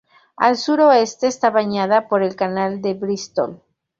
[0.35, 3.61] Al suroeste está bañada por el Canal de Bristol.